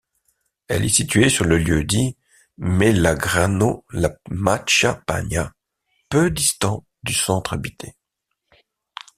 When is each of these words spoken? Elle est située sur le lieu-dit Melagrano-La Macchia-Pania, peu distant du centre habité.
Elle 0.67 0.83
est 0.85 0.89
située 0.89 1.29
sur 1.29 1.45
le 1.45 1.59
lieu-dit 1.59 2.17
Melagrano-La 2.57 4.17
Macchia-Pania, 4.31 5.53
peu 6.09 6.31
distant 6.31 6.87
du 7.03 7.13
centre 7.13 7.53
habité. 7.53 7.95